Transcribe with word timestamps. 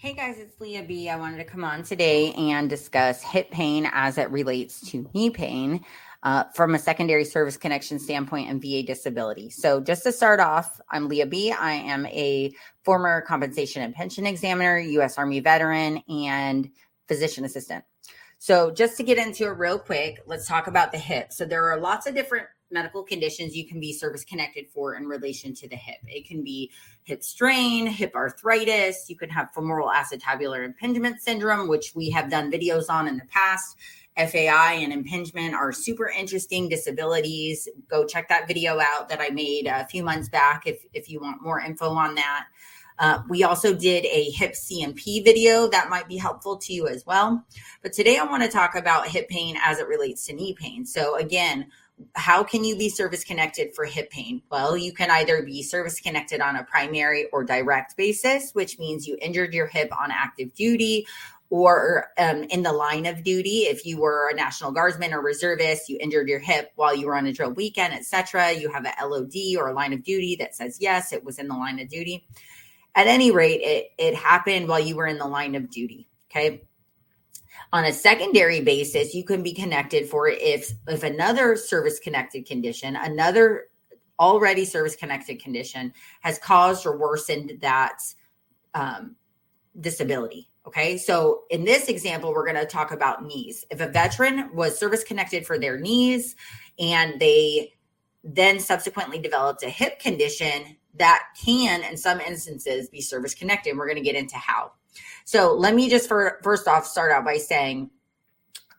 Hey 0.00 0.14
guys, 0.14 0.38
it's 0.38 0.58
Leah 0.58 0.84
B. 0.84 1.10
I 1.10 1.16
wanted 1.16 1.36
to 1.36 1.44
come 1.44 1.62
on 1.62 1.82
today 1.82 2.32
and 2.32 2.70
discuss 2.70 3.22
hip 3.22 3.50
pain 3.50 3.86
as 3.92 4.16
it 4.16 4.30
relates 4.30 4.80
to 4.92 5.06
knee 5.12 5.28
pain 5.28 5.84
uh, 6.22 6.44
from 6.54 6.74
a 6.74 6.78
secondary 6.78 7.26
service 7.26 7.58
connection 7.58 7.98
standpoint 7.98 8.48
and 8.48 8.62
VA 8.62 8.82
disability. 8.82 9.50
So, 9.50 9.78
just 9.78 10.02
to 10.04 10.12
start 10.12 10.40
off, 10.40 10.80
I'm 10.90 11.06
Leah 11.06 11.26
B. 11.26 11.52
I 11.52 11.72
am 11.72 12.06
a 12.06 12.50
former 12.82 13.20
compensation 13.20 13.82
and 13.82 13.94
pension 13.94 14.24
examiner, 14.24 14.78
U.S. 14.78 15.18
Army 15.18 15.40
veteran, 15.40 16.02
and 16.08 16.70
physician 17.06 17.44
assistant. 17.44 17.84
So, 18.38 18.70
just 18.70 18.96
to 18.96 19.02
get 19.02 19.18
into 19.18 19.44
it 19.48 19.58
real 19.58 19.78
quick, 19.78 20.20
let's 20.26 20.48
talk 20.48 20.66
about 20.66 20.92
the 20.92 20.98
hip. 20.98 21.30
So, 21.30 21.44
there 21.44 21.70
are 21.70 21.78
lots 21.78 22.06
of 22.06 22.14
different 22.14 22.46
medical 22.70 23.02
conditions 23.02 23.56
you 23.56 23.66
can 23.66 23.80
be 23.80 23.92
service 23.92 24.24
connected 24.24 24.68
for 24.68 24.94
in 24.94 25.06
relation 25.06 25.54
to 25.54 25.68
the 25.68 25.76
hip. 25.76 26.00
It 26.06 26.26
can 26.26 26.42
be 26.42 26.70
hip 27.02 27.22
strain, 27.22 27.86
hip 27.86 28.14
arthritis. 28.14 29.06
You 29.08 29.16
can 29.16 29.30
have 29.30 29.52
femoral 29.54 29.88
acetabular 29.88 30.64
impingement 30.64 31.20
syndrome, 31.20 31.68
which 31.68 31.92
we 31.94 32.10
have 32.10 32.30
done 32.30 32.50
videos 32.50 32.88
on 32.88 33.08
in 33.08 33.16
the 33.16 33.26
past. 33.26 33.76
FAI 34.16 34.74
and 34.74 34.92
impingement 34.92 35.54
are 35.54 35.72
super 35.72 36.08
interesting 36.08 36.68
disabilities. 36.68 37.68
Go 37.88 38.04
check 38.04 38.28
that 38.28 38.48
video 38.48 38.78
out 38.80 39.08
that 39.08 39.20
I 39.20 39.30
made 39.30 39.66
a 39.66 39.86
few 39.86 40.02
months 40.02 40.28
back 40.28 40.66
if, 40.66 40.84
if 40.92 41.08
you 41.08 41.20
want 41.20 41.42
more 41.42 41.60
info 41.60 41.90
on 41.90 42.16
that. 42.16 42.46
Uh, 42.98 43.22
we 43.30 43.44
also 43.44 43.74
did 43.74 44.04
a 44.04 44.24
hip 44.30 44.54
C&P 44.54 45.22
video 45.22 45.66
that 45.68 45.88
might 45.88 46.06
be 46.06 46.18
helpful 46.18 46.58
to 46.58 46.72
you 46.74 46.86
as 46.86 47.06
well. 47.06 47.42
But 47.82 47.94
today 47.94 48.18
I 48.18 48.24
want 48.24 48.42
to 48.42 48.48
talk 48.50 48.74
about 48.74 49.08
hip 49.08 49.26
pain 49.30 49.56
as 49.64 49.78
it 49.78 49.88
relates 49.88 50.26
to 50.26 50.34
knee 50.34 50.52
pain. 50.52 50.84
So, 50.84 51.16
again, 51.16 51.68
how 52.14 52.42
can 52.42 52.64
you 52.64 52.76
be 52.76 52.88
service 52.88 53.24
connected 53.24 53.74
for 53.74 53.84
hip 53.84 54.10
pain? 54.10 54.42
Well, 54.50 54.76
you 54.76 54.92
can 54.92 55.10
either 55.10 55.42
be 55.42 55.62
service 55.62 56.00
connected 56.00 56.40
on 56.40 56.56
a 56.56 56.64
primary 56.64 57.28
or 57.32 57.44
direct 57.44 57.96
basis, 57.96 58.52
which 58.52 58.78
means 58.78 59.06
you 59.06 59.16
injured 59.20 59.54
your 59.54 59.66
hip 59.66 59.90
on 59.98 60.10
active 60.10 60.54
duty 60.54 61.06
or 61.50 62.08
um, 62.16 62.44
in 62.44 62.62
the 62.62 62.72
line 62.72 63.06
of 63.06 63.24
duty. 63.24 63.62
If 63.62 63.84
you 63.84 63.98
were 63.98 64.30
a 64.30 64.34
National 64.34 64.70
Guardsman 64.70 65.12
or 65.12 65.20
reservist, 65.20 65.88
you 65.88 65.98
injured 66.00 66.28
your 66.28 66.38
hip 66.38 66.70
while 66.76 66.94
you 66.94 67.06
were 67.06 67.16
on 67.16 67.26
a 67.26 67.32
drill 67.32 67.50
weekend, 67.50 67.92
etc. 67.92 68.52
You 68.52 68.70
have 68.70 68.86
a 68.86 69.06
LOD 69.06 69.56
or 69.58 69.68
a 69.68 69.74
line 69.74 69.92
of 69.92 70.04
duty 70.04 70.36
that 70.36 70.54
says 70.54 70.78
yes, 70.80 71.12
it 71.12 71.24
was 71.24 71.38
in 71.38 71.48
the 71.48 71.56
line 71.56 71.80
of 71.80 71.88
duty. 71.88 72.26
At 72.94 73.06
any 73.06 73.30
rate, 73.30 73.60
it, 73.62 73.88
it 73.98 74.14
happened 74.14 74.68
while 74.68 74.80
you 74.80 74.96
were 74.96 75.06
in 75.06 75.18
the 75.18 75.26
line 75.26 75.54
of 75.54 75.70
duty. 75.70 76.08
Okay. 76.30 76.62
On 77.72 77.84
a 77.84 77.92
secondary 77.92 78.60
basis, 78.60 79.14
you 79.14 79.24
can 79.24 79.42
be 79.42 79.54
connected 79.54 80.08
for 80.08 80.28
if 80.28 80.72
if 80.88 81.02
another 81.02 81.56
service 81.56 81.98
connected 82.00 82.46
condition, 82.46 82.96
another 82.96 83.68
already 84.18 84.64
service 84.64 84.96
connected 84.96 85.42
condition 85.42 85.92
has 86.20 86.38
caused 86.38 86.84
or 86.84 86.98
worsened 86.98 87.52
that 87.60 87.98
um, 88.74 89.16
disability. 89.80 90.48
Okay, 90.66 90.98
so 90.98 91.44
in 91.50 91.64
this 91.64 91.88
example, 91.88 92.32
we're 92.32 92.44
going 92.44 92.54
to 92.54 92.66
talk 92.66 92.92
about 92.92 93.24
knees. 93.24 93.64
If 93.70 93.80
a 93.80 93.88
veteran 93.88 94.54
was 94.54 94.78
service 94.78 95.02
connected 95.02 95.46
for 95.46 95.58
their 95.58 95.78
knees 95.78 96.36
and 96.78 97.18
they 97.18 97.72
then 98.22 98.60
subsequently 98.60 99.18
developed 99.18 99.62
a 99.62 99.70
hip 99.70 99.98
condition, 99.98 100.76
that 100.94 101.22
can, 101.42 101.82
in 101.82 101.96
some 101.96 102.20
instances, 102.20 102.90
be 102.90 103.00
service 103.00 103.34
connected. 103.34 103.76
We're 103.76 103.86
going 103.86 103.96
to 103.96 104.02
get 104.02 104.16
into 104.16 104.36
how. 104.36 104.72
So 105.24 105.54
let 105.54 105.74
me 105.74 105.88
just 105.88 106.08
for, 106.08 106.40
first 106.42 106.68
off 106.68 106.86
start 106.86 107.12
out 107.12 107.24
by 107.24 107.36
saying 107.36 107.90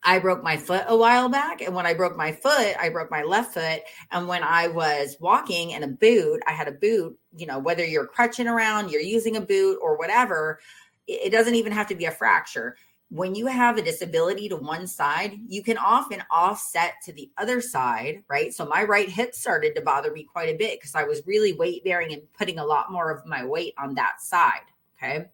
I 0.03 0.19
broke 0.19 0.43
my 0.43 0.57
foot 0.57 0.85
a 0.87 0.97
while 0.97 1.29
back. 1.29 1.61
And 1.61 1.75
when 1.75 1.85
I 1.85 1.93
broke 1.93 2.17
my 2.17 2.31
foot, 2.31 2.75
I 2.79 2.89
broke 2.89 3.11
my 3.11 3.23
left 3.23 3.53
foot. 3.53 3.81
And 4.11 4.27
when 4.27 4.43
I 4.43 4.67
was 4.67 5.17
walking 5.19 5.71
in 5.71 5.83
a 5.83 5.87
boot, 5.87 6.41
I 6.47 6.51
had 6.51 6.67
a 6.67 6.71
boot, 6.71 7.17
you 7.35 7.45
know, 7.45 7.59
whether 7.59 7.85
you're 7.85 8.07
crutching 8.07 8.47
around, 8.47 8.89
you're 8.89 9.01
using 9.01 9.37
a 9.37 9.41
boot 9.41 9.77
or 9.81 9.97
whatever, 9.97 10.59
it 11.07 11.31
doesn't 11.31 11.55
even 11.55 11.71
have 11.71 11.87
to 11.87 11.95
be 11.95 12.05
a 12.05 12.11
fracture. 12.11 12.77
When 13.09 13.35
you 13.35 13.45
have 13.47 13.77
a 13.77 13.81
disability 13.81 14.47
to 14.49 14.55
one 14.55 14.87
side, 14.87 15.37
you 15.45 15.61
can 15.61 15.77
often 15.77 16.23
offset 16.31 16.93
to 17.05 17.13
the 17.13 17.29
other 17.37 17.59
side, 17.59 18.23
right? 18.29 18.53
So 18.53 18.65
my 18.65 18.83
right 18.83 19.09
hip 19.09 19.35
started 19.35 19.75
to 19.75 19.81
bother 19.81 20.11
me 20.11 20.23
quite 20.23 20.49
a 20.49 20.57
bit 20.57 20.79
because 20.79 20.95
I 20.95 21.03
was 21.03 21.27
really 21.27 21.53
weight 21.53 21.83
bearing 21.83 22.13
and 22.13 22.21
putting 22.33 22.59
a 22.59 22.65
lot 22.65 22.91
more 22.91 23.11
of 23.11 23.25
my 23.25 23.43
weight 23.45 23.73
on 23.77 23.95
that 23.95 24.21
side. 24.21 24.61
Okay. 24.97 25.27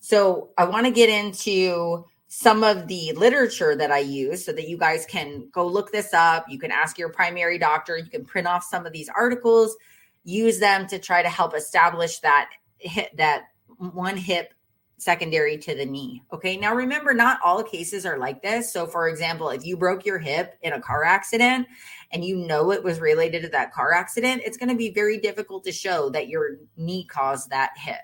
So 0.00 0.50
I 0.58 0.64
want 0.64 0.86
to 0.86 0.92
get 0.92 1.08
into 1.08 2.04
some 2.32 2.62
of 2.62 2.86
the 2.88 3.12
literature 3.12 3.74
that 3.76 3.90
I 3.90 3.98
use 3.98 4.44
so 4.44 4.52
that 4.52 4.68
you 4.68 4.78
guys 4.78 5.04
can 5.06 5.48
go 5.52 5.66
look 5.66 5.92
this 5.92 6.14
up. 6.14 6.46
You 6.48 6.58
can 6.58 6.70
ask 6.70 6.98
your 6.98 7.10
primary 7.10 7.58
doctor. 7.58 7.98
You 7.98 8.08
can 8.08 8.24
print 8.24 8.46
off 8.46 8.64
some 8.64 8.86
of 8.86 8.92
these 8.92 9.08
articles, 9.08 9.76
use 10.24 10.58
them 10.58 10.86
to 10.88 10.98
try 10.98 11.22
to 11.22 11.28
help 11.28 11.54
establish 11.54 12.20
that 12.20 12.50
hit 12.78 13.14
that 13.16 13.44
one 13.78 14.16
hip 14.16 14.54
secondary 14.96 15.56
to 15.58 15.74
the 15.74 15.84
knee. 15.84 16.22
Okay. 16.32 16.56
Now 16.56 16.74
remember, 16.74 17.14
not 17.14 17.40
all 17.44 17.62
cases 17.62 18.06
are 18.06 18.18
like 18.18 18.42
this. 18.42 18.72
So, 18.72 18.86
for 18.86 19.08
example, 19.08 19.48
if 19.48 19.64
you 19.64 19.76
broke 19.76 20.04
your 20.04 20.18
hip 20.18 20.56
in 20.62 20.72
a 20.74 20.80
car 20.80 21.04
accident 21.04 21.66
and 22.12 22.24
you 22.24 22.36
know 22.36 22.70
it 22.70 22.84
was 22.84 23.00
related 23.00 23.42
to 23.42 23.48
that 23.48 23.72
car 23.72 23.92
accident, 23.92 24.42
it's 24.44 24.56
going 24.56 24.68
to 24.68 24.76
be 24.76 24.90
very 24.90 25.18
difficult 25.18 25.64
to 25.64 25.72
show 25.72 26.10
that 26.10 26.28
your 26.28 26.58
knee 26.76 27.04
caused 27.04 27.50
that 27.50 27.70
hip. 27.76 28.00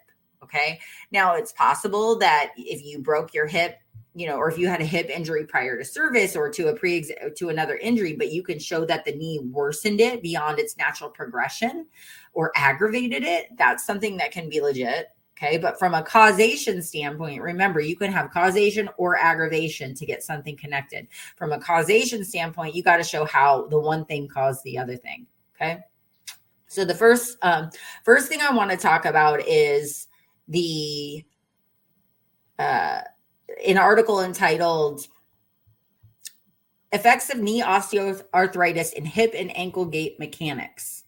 Okay. 0.47 0.79
Now 1.11 1.35
it's 1.35 1.53
possible 1.53 2.19
that 2.19 2.53
if 2.57 2.85
you 2.85 3.01
broke 3.01 3.35
your 3.35 3.47
hip, 3.47 3.79
you 4.15 4.27
know, 4.27 4.37
or 4.37 4.49
if 4.49 4.59
you 4.59 4.69
had 4.69 4.81
a 4.81 4.85
hip 4.85 5.11
injury 5.11 5.45
prior 5.45 5.77
to 5.77 5.85
service 5.85 6.37
or 6.37 6.49
to 6.51 6.69
a 6.69 6.75
pre 6.75 7.05
to 7.37 7.49
another 7.49 7.77
injury, 7.77 8.15
but 8.15 8.33
you 8.33 8.43
can 8.43 8.59
show 8.59 8.85
that 8.85 9.05
the 9.05 9.13
knee 9.13 9.41
worsened 9.41 10.01
it 10.01 10.23
beyond 10.23 10.59
its 10.59 10.77
natural 10.77 11.11
progression 11.11 11.87
or 12.33 12.53
aggravated 12.55 13.25
it, 13.25 13.49
that's 13.59 13.85
something 13.85 14.17
that 14.17 14.31
can 14.31 14.49
be 14.49 14.61
legit. 14.61 15.09
Okay. 15.37 15.59
But 15.59 15.79
from 15.79 15.93
a 15.93 16.03
causation 16.03 16.81
standpoint, 16.81 17.43
remember, 17.43 17.81
you 17.81 17.97
can 17.97 18.11
have 18.11 18.31
causation 18.31 18.89
or 18.97 19.19
aggravation 19.19 19.95
to 19.95 20.07
get 20.07 20.23
something 20.23 20.57
connected. 20.57 21.09
From 21.37 21.53
a 21.53 21.61
causation 21.61 22.25
standpoint, 22.25 22.75
you 22.75 22.83
got 22.83 22.97
to 22.97 23.05
show 23.05 23.27
how 23.27 23.67
the 23.67 23.79
one 23.79 24.07
thing 24.07 24.29
caused 24.29 24.65
the 24.65 24.79
other 24.79 24.97
thing. 24.97 25.27
Okay. 25.55 25.81
So 26.69 26.85
the 26.85 26.95
first 26.95 27.37
um, 27.43 27.71
first 28.05 28.29
thing 28.29 28.41
I 28.41 28.53
want 28.53 28.71
to 28.71 28.77
talk 28.77 29.05
about 29.05 29.47
is 29.47 30.09
the 30.49 31.25
uh, 32.59 33.01
an 33.67 33.79
article 33.79 34.23
entitled 34.23 35.07
Effects 36.93 37.31
of 37.31 37.39
Knee 37.39 37.63
Osteoarthritis 37.63 38.93
in 38.93 39.05
Hip 39.05 39.33
and 39.37 39.57
Ankle 39.57 39.85
Gait 39.85 40.19
Mechanics. 40.19 41.05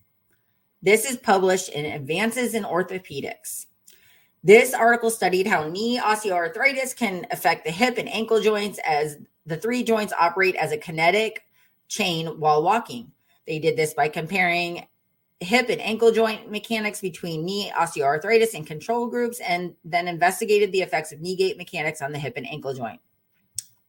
This 0.82 1.10
is 1.10 1.16
published 1.16 1.70
in 1.70 1.84
Advances 1.84 2.54
in 2.54 2.64
Orthopedics. 2.64 3.66
This 4.44 4.72
article 4.72 5.10
studied 5.10 5.46
how 5.46 5.68
knee 5.68 5.98
osteoarthritis 5.98 6.96
can 6.96 7.26
affect 7.30 7.64
the 7.64 7.72
hip 7.72 7.98
and 7.98 8.08
ankle 8.08 8.40
joints 8.40 8.78
as 8.86 9.18
the 9.46 9.56
three 9.56 9.82
joints 9.82 10.12
operate 10.18 10.54
as 10.54 10.70
a 10.70 10.78
kinetic 10.78 11.42
chain 11.88 12.38
while 12.38 12.62
walking. 12.62 13.10
They 13.46 13.58
did 13.58 13.76
this 13.76 13.94
by 13.94 14.08
comparing 14.08 14.86
hip 15.40 15.68
and 15.68 15.80
ankle 15.80 16.10
joint 16.10 16.50
mechanics 16.50 17.00
between 17.00 17.44
knee 17.44 17.70
osteoarthritis 17.76 18.54
and 18.54 18.66
control 18.66 19.06
groups, 19.06 19.40
and 19.40 19.74
then 19.84 20.08
investigated 20.08 20.72
the 20.72 20.80
effects 20.80 21.12
of 21.12 21.20
knee 21.20 21.36
gait 21.36 21.56
mechanics 21.56 22.02
on 22.02 22.12
the 22.12 22.18
hip 22.18 22.34
and 22.36 22.46
ankle 22.46 22.74
joint. 22.74 23.00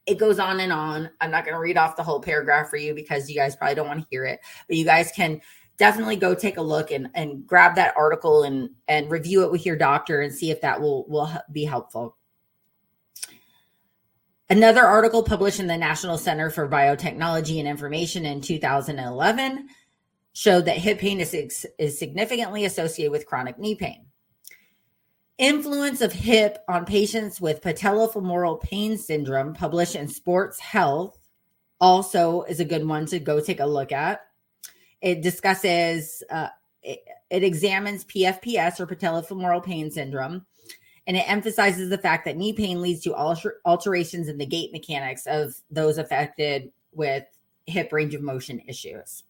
It 0.06 0.18
goes 0.18 0.40
on 0.40 0.60
and 0.60 0.72
on. 0.72 1.10
I'm 1.22 1.32
not 1.32 1.46
going 1.46 1.56
to 1.56 1.60
read 1.60 1.78
off 1.78 1.96
the 1.96 2.04
whole 2.04 2.20
paragraph 2.20 2.70
for 2.70 2.78
you 2.78 2.94
because 2.94 3.30
you 3.30 3.36
guys 3.36 3.56
probably 3.56 3.76
don't 3.76 3.88
want 3.88 4.02
to 4.02 4.08
hear 4.10 4.26
it, 4.26 4.40
but 4.68 4.78
you 4.78 4.86
guys 4.86 5.12
can 5.16 5.42
definitely 5.78 6.18
go 6.18 6.36
take 6.36 6.58
a 6.58 6.62
look 6.62 6.92
and, 6.92 7.10
and 7.16 7.48
grab 7.48 7.76
that 7.76 7.94
article 7.96 8.44
and, 8.44 8.70
and 8.88 9.10
review 9.10 9.44
it 9.44 9.52
with 9.52 9.66
your 9.66 9.76
doctor 9.76 10.22
and 10.22 10.34
see 10.34 10.52
if 10.52 10.62
that 10.62 10.82
will, 10.82 11.06
will 11.08 11.32
be 11.52 11.64
helpful. 11.64 12.16
Another 14.52 14.84
article 14.84 15.24
published 15.24 15.60
in 15.60 15.68
the 15.68 15.78
National 15.78 16.18
Center 16.18 16.50
for 16.50 16.68
Biotechnology 16.68 17.60
and 17.60 17.68
Information 17.68 18.26
in 18.26 18.42
2011 18.42 19.70
showed 20.34 20.66
that 20.66 20.78
hip 20.78 21.00
pain 21.00 21.20
is, 21.20 21.34
is 21.78 21.98
significantly 21.98 22.66
associated 22.66 23.12
with 23.12 23.26
chronic 23.26 23.58
knee 23.58 23.76
pain. 23.76 24.06
Influence 25.38 26.02
of 26.02 26.12
hip 26.12 26.60
on 26.68 26.86
patients 26.86 27.40
with 27.40 27.62
patellofemoral 27.62 28.62
pain 28.62 28.98
syndrome, 28.98 29.54
published 29.54 29.96
in 29.96 30.08
Sports 30.08 30.60
Health, 30.60 31.18
also 31.80 32.44
is 32.44 32.60
a 32.60 32.66
good 32.66 32.86
one 32.86 33.06
to 33.06 33.20
go 33.20 33.40
take 33.40 33.62
a 33.62 33.66
look 33.66 33.92
at. 33.92 34.22
It 35.02 35.22
discusses, 35.22 36.24
uh, 36.30 36.50
it, 36.84 37.00
it 37.30 37.44
examines 37.44 38.04
PFPS 38.06 38.80
or 38.82 38.88
patellofemoral 38.88 39.64
pain 39.64 39.90
syndrome, 39.90 40.46
and 41.08 41.16
it 41.16 41.30
emphasizes 41.30 41.90
the 41.90 41.98
fact 41.98 42.26
that 42.26 42.38
knee 42.38 42.54
pain 42.54 42.82
leads 42.82 43.02
to 43.02 43.14
alter- 43.14 43.62
alterations 43.66 44.28
in 44.28 44.38
the 44.38 44.46
gait 44.46 44.74
mechanics 44.74 45.26
of 45.26 45.56
those 45.72 45.98
affected 45.98 46.72
with 46.92 47.24
hip 47.66 47.94
range 47.94 48.14
of 48.14 48.22
motion 48.22 48.62
issues. 48.68 49.24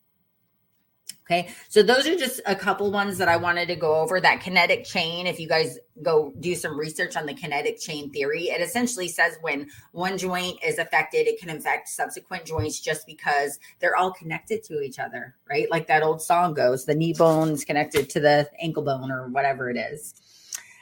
Okay. 1.29 1.47
So 1.67 1.83
those 1.83 2.07
are 2.07 2.15
just 2.15 2.41
a 2.47 2.55
couple 2.55 2.91
ones 2.91 3.19
that 3.19 3.27
I 3.27 3.37
wanted 3.37 3.67
to 3.67 3.75
go 3.75 3.99
over. 3.99 4.19
That 4.19 4.41
kinetic 4.41 4.83
chain, 4.83 5.27
if 5.27 5.39
you 5.39 5.47
guys 5.47 5.77
go 6.01 6.33
do 6.39 6.55
some 6.55 6.75
research 6.75 7.15
on 7.15 7.27
the 7.27 7.35
kinetic 7.35 7.79
chain 7.79 8.09
theory, 8.09 8.45
it 8.45 8.61
essentially 8.61 9.07
says 9.07 9.37
when 9.41 9.67
one 9.91 10.17
joint 10.17 10.57
is 10.65 10.79
affected, 10.79 11.27
it 11.27 11.39
can 11.39 11.51
affect 11.51 11.87
subsequent 11.87 12.45
joints 12.45 12.79
just 12.79 13.05
because 13.05 13.59
they're 13.77 13.95
all 13.95 14.11
connected 14.11 14.63
to 14.63 14.81
each 14.81 14.97
other, 14.97 15.35
right? 15.47 15.69
Like 15.69 15.85
that 15.85 16.01
old 16.01 16.19
song 16.19 16.55
goes, 16.55 16.85
the 16.85 16.95
knee 16.95 17.13
bone's 17.13 17.63
connected 17.63 18.09
to 18.09 18.19
the 18.19 18.49
ankle 18.59 18.81
bone 18.81 19.11
or 19.11 19.27
whatever 19.27 19.69
it 19.69 19.77
is. 19.77 20.15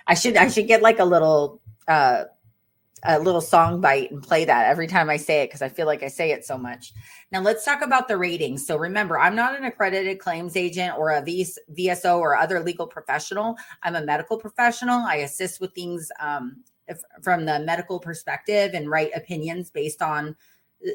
I 0.08 0.14
should 0.14 0.38
I 0.38 0.48
should 0.48 0.68
get 0.68 0.82
like 0.82 1.00
a 1.00 1.06
little 1.06 1.60
uh, 1.90 2.24
a 3.08 3.18
little 3.20 3.42
song 3.42 3.80
bite 3.80 4.12
and 4.12 4.22
play 4.22 4.44
that 4.44 4.68
every 4.68 4.86
time 4.86 5.10
I 5.10 5.16
say 5.16 5.42
it 5.42 5.48
because 5.48 5.62
I 5.62 5.70
feel 5.70 5.88
like 5.88 6.04
I 6.04 6.10
say 6.10 6.32
it 6.32 6.46
so 6.46 6.58
much. 6.58 6.94
Now 7.32 7.42
let's 7.42 7.64
talk 7.64 7.82
about 7.82 8.10
the 8.10 8.18
ratings. 8.18 8.68
So 8.68 8.78
remember, 8.78 9.18
I'm 9.18 9.36
not 9.36 9.58
an 9.58 9.64
accredited 9.64 10.20
claims 10.20 10.58
agent 10.58 10.98
or 10.98 11.12
a 11.12 11.22
VSO 11.22 12.20
or 12.20 12.36
other 12.36 12.60
legal 12.60 12.86
professional. 12.86 13.56
I'm 13.82 13.96
a 13.96 14.02
medical 14.02 14.38
professional. 14.38 15.00
I 15.00 15.16
assist 15.18 15.62
with 15.62 15.74
things 15.74 16.12
um, 16.20 16.64
if, 16.88 17.00
from 17.24 17.46
the 17.46 17.60
medical 17.60 18.00
perspective 18.00 18.72
and 18.74 18.90
write 18.90 19.12
opinions 19.16 19.70
based 19.70 20.02
on 20.02 20.36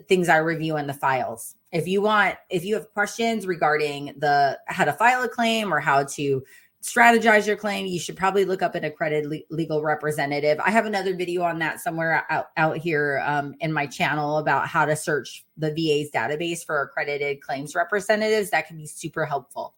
things 0.06 0.28
I 0.28 0.36
review 0.36 0.76
in 0.76 0.86
the 0.86 0.94
files. 0.94 1.56
If 1.72 1.88
you 1.88 2.02
want, 2.02 2.36
if 2.50 2.64
you 2.64 2.74
have 2.74 2.92
questions 2.92 3.46
regarding 3.46 4.14
the 4.18 4.58
how 4.66 4.84
to 4.84 4.92
file 4.92 5.22
a 5.22 5.28
claim 5.28 5.72
or 5.72 5.80
how 5.80 6.04
to 6.04 6.42
strategize 6.82 7.46
your 7.46 7.56
claim, 7.56 7.86
you 7.86 8.00
should 8.00 8.16
probably 8.16 8.44
look 8.44 8.60
up 8.60 8.74
an 8.74 8.84
accredited 8.84 9.44
legal 9.50 9.82
representative. 9.82 10.58
I 10.60 10.70
have 10.70 10.84
another 10.84 11.14
video 11.14 11.42
on 11.42 11.60
that 11.60 11.80
somewhere 11.80 12.26
out, 12.28 12.46
out 12.56 12.76
here 12.76 13.22
um, 13.24 13.54
in 13.60 13.72
my 13.72 13.86
channel 13.86 14.38
about 14.38 14.66
how 14.66 14.84
to 14.84 14.96
search 14.96 15.44
the 15.56 15.70
VA's 15.70 16.10
database 16.10 16.64
for 16.64 16.82
accredited 16.82 17.40
claims 17.40 17.74
representatives. 17.74 18.50
That 18.50 18.66
can 18.66 18.76
be 18.76 18.86
super 18.86 19.24
helpful. 19.24 19.74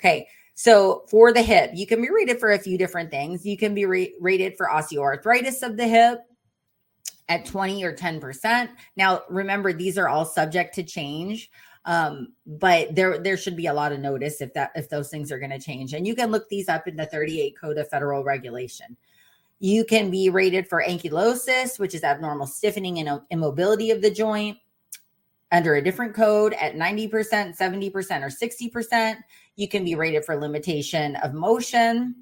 Okay. 0.00 0.28
So 0.54 1.04
for 1.08 1.32
the 1.32 1.42
hip, 1.42 1.72
you 1.74 1.86
can 1.86 2.00
be 2.00 2.10
rated 2.10 2.38
for 2.38 2.52
a 2.52 2.58
few 2.58 2.78
different 2.78 3.10
things. 3.10 3.44
You 3.44 3.56
can 3.56 3.74
be 3.74 3.86
re- 3.86 4.14
rated 4.20 4.56
for 4.56 4.68
osteoarthritis 4.68 5.62
of 5.62 5.76
the 5.76 5.88
hip 5.88 6.20
at 7.30 7.46
20 7.46 7.82
or 7.84 7.94
10%. 7.94 8.68
Now, 8.96 9.22
remember, 9.30 9.72
these 9.72 9.96
are 9.96 10.08
all 10.08 10.26
subject 10.26 10.74
to 10.74 10.82
change 10.82 11.50
um, 11.86 12.34
but 12.46 12.94
there 12.94 13.18
there 13.18 13.36
should 13.36 13.56
be 13.56 13.66
a 13.66 13.72
lot 13.72 13.92
of 13.92 14.00
notice 14.00 14.40
if 14.40 14.52
that 14.54 14.70
if 14.74 14.88
those 14.88 15.08
things 15.08 15.32
are 15.32 15.38
going 15.38 15.50
to 15.50 15.58
change. 15.58 15.94
And 15.94 16.06
you 16.06 16.14
can 16.14 16.30
look 16.30 16.48
these 16.48 16.68
up 16.68 16.86
in 16.86 16.96
the 16.96 17.06
38 17.06 17.58
code 17.58 17.78
of 17.78 17.88
federal 17.88 18.22
regulation. 18.22 18.96
You 19.60 19.84
can 19.84 20.10
be 20.10 20.30
rated 20.30 20.68
for 20.68 20.84
ankylosis 20.86 21.78
which 21.78 21.94
is 21.94 22.04
abnormal 22.04 22.46
stiffening 22.46 22.98
and 22.98 23.20
immobility 23.30 23.90
of 23.90 24.02
the 24.02 24.10
joint 24.10 24.58
under 25.52 25.74
a 25.74 25.82
different 25.82 26.14
code 26.14 26.52
at 26.54 26.76
90% 26.76 27.56
70% 27.58 27.92
or 27.92 28.28
60% 28.28 29.16
you 29.56 29.68
can 29.68 29.84
be 29.84 29.96
rated 29.96 30.24
for 30.24 30.36
limitation 30.36 31.16
of 31.16 31.34
motion 31.34 32.14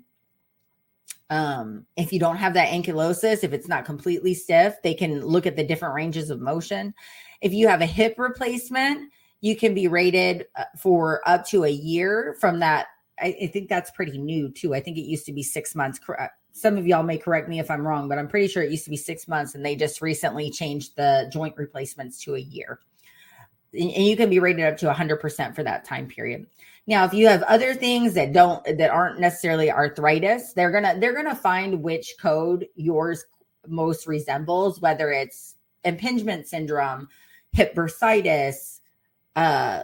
um, 1.31 1.85
if 1.97 2.13
you 2.13 2.19
don't 2.19 2.37
have 2.37 2.55
that 2.55 2.69
ankylosis 2.69 3.45
if 3.45 3.53
it's 3.53 3.69
not 3.69 3.85
completely 3.85 4.35
stiff 4.35 4.77
they 4.83 4.95
can 4.95 5.25
look 5.25 5.47
at 5.47 5.57
the 5.57 5.65
different 5.65 5.95
ranges 5.95 6.31
of 6.31 6.41
motion 6.41 6.95
if 7.41 7.53
you 7.53 7.69
have 7.69 7.81
a 7.81 7.87
hip 7.87 8.15
replacement 8.19 9.11
you 9.41 9.57
can 9.57 9.75
be 9.75 9.89
rated 9.89 10.47
uh, 10.57 10.65
for 10.77 11.21
up 11.27 11.47
to 11.47 11.65
a 11.65 11.71
year 11.71 12.37
from 12.41 12.61
that. 12.61 12.89
I, 13.21 13.37
I 13.43 13.47
think 13.49 13.69
that's 13.69 13.91
pretty 13.91 14.19
new 14.19 14.51
too. 14.51 14.75
I 14.75 14.81
think 14.81 14.97
it 14.97 15.03
used 15.03 15.27
to 15.27 15.33
be 15.33 15.43
six 15.43 15.75
months. 15.75 16.01
Some 16.53 16.77
of 16.77 16.87
y'all 16.87 17.03
may 17.03 17.19
correct 17.19 17.49
me 17.49 17.61
if 17.61 17.71
I'm 17.71 17.87
wrong, 17.87 18.09
but 18.09 18.19
I'm 18.19 18.29
pretty 18.29 18.49
sure 18.49 18.63
it 18.63 18.71
used 18.71 18.85
to 18.85 18.91
be 18.91 18.97
six 18.97 19.29
months 19.29 19.55
and 19.55 19.65
they 19.65 19.77
just 19.77 20.03
recently 20.03 20.51
changed 20.51 20.97
the 20.97 21.31
joint 21.33 21.57
replacements 21.57 22.21
to 22.25 22.35
a 22.35 22.41
year. 22.41 22.81
And 23.73 23.93
you 23.93 24.17
can 24.17 24.31
be 24.31 24.39
rated 24.39 24.65
up 24.65 24.77
to 24.79 24.87
100% 24.93 25.55
for 25.55 25.63
that 25.63 25.85
time 25.85 26.07
period. 26.07 26.47
Now, 26.87 27.05
if 27.05 27.13
you 27.13 27.29
have 27.29 27.43
other 27.43 27.75
things 27.75 28.15
that 28.15 28.33
don't 28.33 28.65
that 28.65 28.91
aren't 28.91 29.21
necessarily 29.21 29.71
arthritis, 29.71 30.55
they're 30.55 30.71
gonna 30.71 30.99
they're 30.99 31.15
gonna 31.15 31.35
find 31.35 31.83
which 31.83 32.15
code 32.19 32.67
yours 32.77 33.27
most 33.67 34.07
resembles, 34.07 34.81
whether 34.81 35.13
it's 35.13 35.57
impingement 35.85 36.47
syndrome, 36.47 37.09
hip 37.53 37.75
bursitis, 37.75 38.81
uh, 39.37 39.83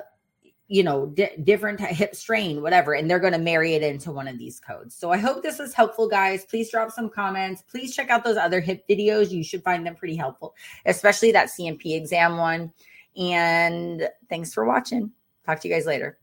you 0.67 0.83
know, 0.83 1.07
di- 1.07 1.37
different 1.43 1.81
hip 1.81 2.15
strain, 2.15 2.63
whatever, 2.63 2.95
and 2.95 3.11
they're 3.11 3.19
going 3.19 3.33
to 3.35 3.39
marry 3.39 3.75
it 3.75 3.83
into 3.83 4.11
one 4.11 4.27
of 4.27 4.39
these 4.39 4.59
codes. 4.59 4.95
So 4.95 5.11
I 5.13 5.19
hope 5.19 5.43
this 5.43 5.59
was 5.59 5.75
helpful, 5.75 6.09
guys. 6.09 6.45
Please 6.47 6.71
drop 6.71 6.91
some 6.91 7.11
comments. 7.11 7.63
Please 7.71 7.95
check 7.95 8.09
out 8.09 8.25
those 8.25 8.39
other 8.39 8.61
hip 8.61 8.83
videos. 8.89 9.31
You 9.31 9.45
should 9.45 9.63
find 9.63 9.87
them 9.87 9.95
pretty 9.95 10.17
helpful, 10.17 10.55
especially 10.87 11.33
that 11.33 11.51
C&P 11.51 11.95
exam 11.95 12.39
one. 12.39 12.73
And 13.17 14.09
thanks 14.29 14.53
for 14.53 14.65
watching. 14.65 15.13
Talk 15.47 15.61
to 15.61 15.69
you 15.69 15.75
guys 15.75 15.87
later. 15.87 16.19